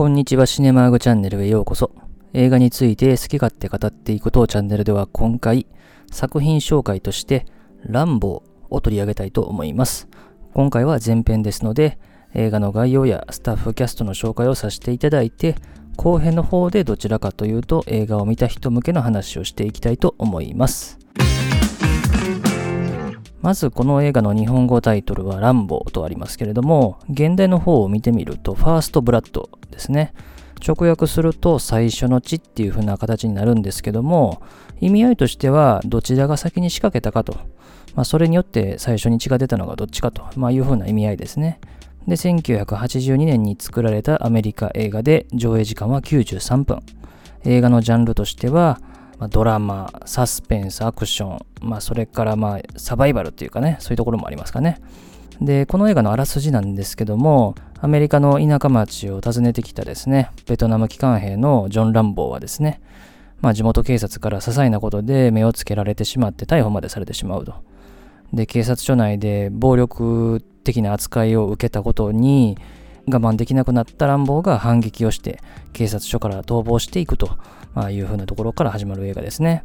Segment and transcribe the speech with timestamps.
[0.00, 1.90] こんにちはシネマーグチャンネルへようこそ。
[2.32, 5.66] 映画について好き勝手語っていくとチャンネルでは今回
[6.10, 7.44] 作品紹介として
[7.82, 10.08] ランボーを取り上げたいと思います。
[10.54, 11.98] 今回は前編ですので
[12.32, 15.54] 映画の概要やスタッフキャストの紹介をさせていただいて
[15.98, 20.98] 後編の方でどちらかというと映画を見た人向けの話をしていきたいと思います。
[23.42, 30.12] まずこの映画の日本語タイトルはランボーとありますけれども、現代の方を見てみるとファーストブラッドですね。
[30.66, 34.42] 直訳すると最初の地っていう風な形になるんですけども、
[34.80, 37.32] 意味合いとしてはどちらが先に仕掛けたかと、
[37.94, 41.60] まあ、それによって最初に血が出たのがどっちかと、まあ、いう風な意味合いですね。
[42.06, 46.82] で、1982年に作られたアメリカ映画で上映時間は93分。
[47.44, 48.80] 映画のジャンルとしては、
[49.20, 54.80] まあ、ドラマ、サスペンス、アクション、まあ、それからまあサバイバルっていうかね、そういうところもありますかね。
[55.42, 62.80] で、この映画のあらすじなんですけども、アメリカの田舎町を訪ねてきたですね、ベトナム機関兵のジョン・ランボーはですね、
[63.42, 67.54] まあ、地元警察から些細なことで目をつけられてしまって逮捕までされてしまうと。
[68.32, 72.56] で、警察署内で暴力的な扱いを受けたことに
[73.10, 75.40] 我慢できなくなった乱暴が反撃をして
[75.72, 77.38] 警察署から逃亡していくと
[77.74, 79.64] まあ、いうなところから始まる映画ですね。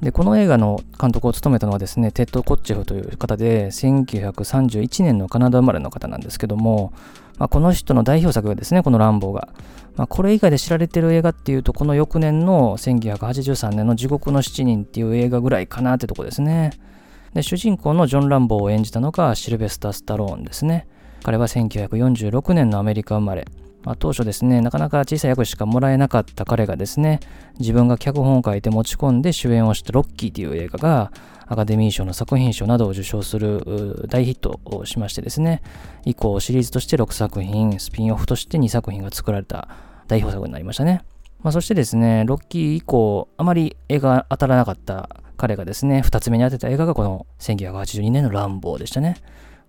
[0.00, 6.94] で、この映画の監督を務めたのはですね、テッド・コッチェフという方で、1931年のカナダ生まれの方なんですけども、
[7.38, 9.48] まあ、この人の代表作がですね、このランボーが。
[9.96, 16.70] まあ、これ以外で知られてる映画っていうと、この翌年の1983年の地獄の7人っていう映画ぐらいかなってとこですね。
[17.34, 20.86] で、主人公のジョン・ランボーを演じたのがシルベスター・スタローンですね。
[21.22, 23.46] 彼は1946年のアメリカ生まれ。
[23.82, 27.20] まあ、当初ですね、なかなか小さい役しかもらえなかった彼がですね、
[27.58, 31.12] 自分が脚本を書いて持ち込んで主演をしたロッキーという映画が
[31.46, 35.62] アカデミー賞の作品賞などを受賞する大ヒットをしましてですね、
[36.04, 39.68] 以降シリーズとして6作品、スピンオフとして2作品が作られた
[40.08, 41.02] 代表作になりましたね。
[41.42, 45.08] まあ、そしてですね、ロッキー以降、あまり映画当たらなかった
[45.40, 49.16] 彼がですね、2つ目に当てた映画がこの1982年のランボーでしたね。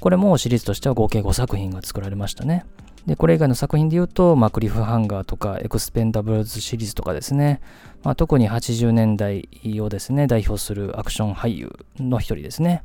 [0.00, 2.64] これもシリーズとしては合計5作品が作られましたね。
[3.04, 7.60] で、これ以外の作品で言うと、まあ、クリフハンガーとか、エクスペンダブルズシリーズとかですね、
[8.04, 9.48] まあ、特に80年代
[9.80, 12.84] をですね、代表するアクション俳優の一人ですね。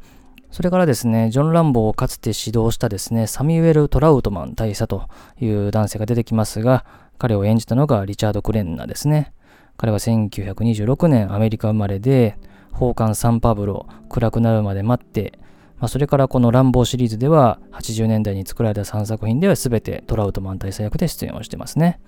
[0.49, 5.07] それからですね、ジョン・ランボーをかつて指導したですね、サミュエル・トラウトマン大佐と
[5.39, 6.83] いう男性が出てきますが、
[7.19, 9.33] 彼を演じたのがリチャード・クレンナですね。
[9.77, 12.37] 彼は1926年アメリカ生まれで、
[12.71, 15.39] 宝冠サンパブロ、暗くなるまで待って、
[15.79, 21.99] まあ、それからこの乱暴シリーズでは80年代に作られた3作品では全てトラウトマン大佐役で出演をしてますね。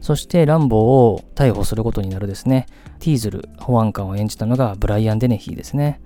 [0.00, 2.66] そしてランボーを逮捕することになるですね、
[2.98, 6.00] ティーズル保安官を演じたのがブライアン・デネヒーですね。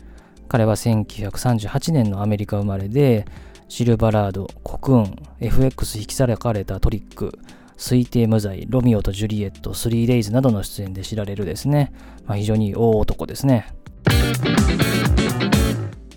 [0.49, 3.27] 彼は1938年のアメリカ生まれで、
[3.69, 7.39] シルバラード、コクーン、FX 引き裂かれたトリック、
[7.77, 11.93] 推定無罪、ロミオとジュリエット、スリーデイズなどの出演で知られるですね、
[12.27, 13.73] まあ、非常に大男ですね。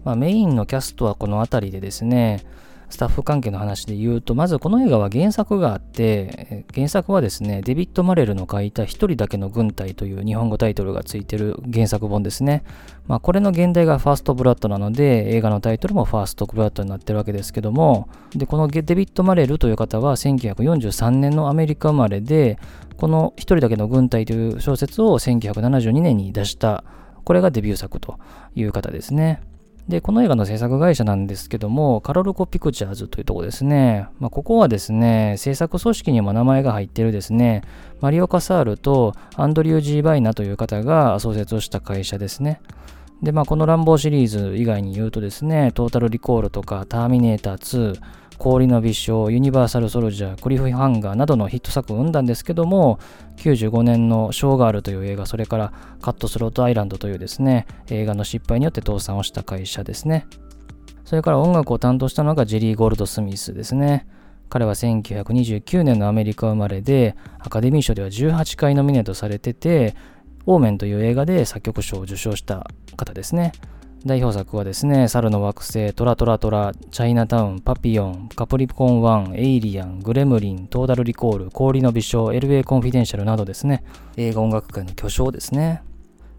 [0.04, 2.44] まあ、メインのキャストはこの辺りでですね、
[2.92, 12.64] スタッフ関係の話で言うと、まずこの映画は原作があって、原作はですね、デビッド・マレルの書いた一人だけの軍隊という日本語タイトルがついてる原作本ですね。
[13.08, 22.60] まあ、これの原題がファーストブラッドなので、映画のタイトルもファーストブラッドになってるわけですけども、で、このデビッド・マレルという方は1943年のアメリカ生まれで、
[22.98, 26.84] この一人だけの軍隊という小説を1972年に出した、
[27.24, 28.20] これがデビュー作と
[28.56, 29.42] いう方ですね。
[29.88, 34.08] で、この映画の制作会社なんですけども、カロルコ・ピクチャーズというとこですね。
[34.20, 37.64] まあ、ここはですね、制作総指揮にも名前が入ってるですね、
[38.00, 42.62] マリオ・カサールとアンドリュー・ジー・バイナという方が創設をした会社ですね。
[43.24, 48.00] で、まあ、この乱暴シリーズ以外に言うとですね、トータル・リコールとか、ターミネーター2、
[48.42, 52.98] 氷の微笑、ユニバーサル・ソルジャー、クリフ・ハンガーなどのヒット作を生んだんですけども、
[53.38, 60.26] 95年のショーガールという映画、それからカットスロートアイランドというですね、映画の失敗によって倒産をした会社ですね。
[61.06, 64.08] それから音楽を担当したのがジェリー・ゴールド・スミスですね。
[64.50, 69.94] 彼は1929年のアメリカ生まれで、アカデミー賞では18回ノミネートされてて、
[70.48, 72.66] オーメンという映画で作曲賞を受賞した
[72.98, 73.52] 方ですね。
[74.04, 83.84] 代表作はですね、猿の惑星、トラトラトラ、チャイナタウン、パピヨン、カプリコン1、エイリアン、グレムリン、トーダルリコール、氷の微笑、LA コンフィデンシャルなどですね、
[84.18, 85.84] 映画音楽界の巨匠ですね。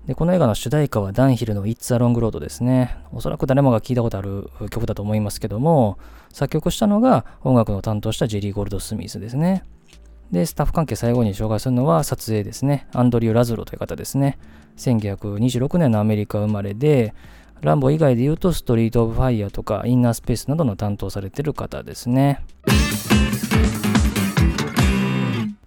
[0.06, 2.97] で、この映画の主題歌はダンヒルの It's a Long Road ですね。
[3.12, 5.99] おそらく誰もが聴いたことある曲だと思いますけども、
[6.32, 9.62] 作曲したのが音楽の担当したジェリー・ゴールド・スミスですね。
[10.32, 12.88] で、スタッフ関係最後に紹介するのは撮影ですね。
[12.93, 14.38] アンドリュー・ラズロという方ですね。
[14.79, 17.14] 1926年のアメリカ生まれで、
[17.62, 22.43] ランボ以外で言うと、ストリート・オブ・ファイヤーとか、インナースペースなどの担当されてる方ですね。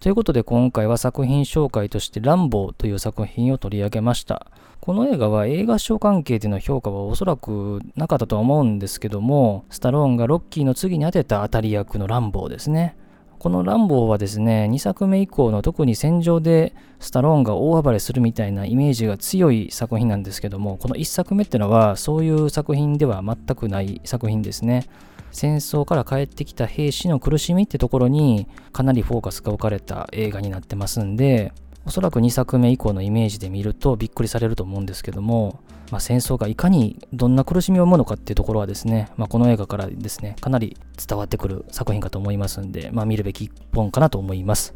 [0.01, 4.45] ということで今回は作品紹介としてランボーという作品を取り上げました。
[4.81, 12.97] この映画は映画賞関係での評価はおそらくなかったとは思うんですけども、スタローンがロッキーの次に当てた当たり役のランボーですね。
[13.45, 24.87] このランボーはですね、2作目以降の特に戦場でスタローンが大暴れするみたいなイメージが強い作品なんですけども、この1作目ってのはそういう作品では全くない作品ですね。
[25.29, 31.53] 戦争から帰ってきた兵士の苦しみってところにかなりフォーカスが置かれた映画になってますんで、
[31.85, 35.59] おそらく2作目以降のイメージで見るとびっくりされると思うんですけども、
[35.91, 40.77] まあ、戦争がいかにどんな苦しみを生むのかっていうところはですね、まあ、この映画からですね、かなり
[41.07, 44.73] 伝わってくる作品かと思いますんで、まあ、見るべき一本かなと思います。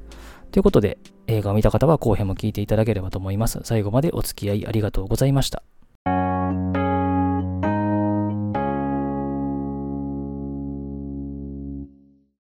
[0.52, 3.60] ということで、映画を見た方は後編も聞いていただければと思います。
[3.64, 5.64] 最後までお付き合いありがとうございました。